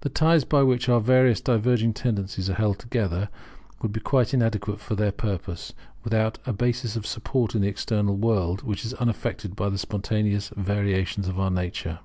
The 0.00 0.08
ties 0.08 0.42
by 0.46 0.62
which 0.62 0.88
our 0.88 1.00
various 1.02 1.38
diverging 1.42 1.92
tendencies 1.92 2.48
are 2.48 2.54
held 2.54 2.78
together 2.78 3.28
would 3.82 3.92
be 3.92 4.00
quite 4.00 4.32
inadequate 4.32 4.80
for 4.80 4.94
their 4.94 5.12
purpose, 5.12 5.74
without 6.02 6.38
a 6.46 6.54
basis 6.54 6.96
of 6.96 7.06
support 7.06 7.54
in 7.54 7.60
the 7.60 7.68
external 7.68 8.16
world, 8.16 8.62
which 8.62 8.86
is 8.86 8.94
unaffected 8.94 9.54
by 9.54 9.68
the 9.68 9.76
spontaneous 9.76 10.50
variations 10.56 11.28
of 11.28 11.38
our 11.38 11.50
nature. 11.50 11.98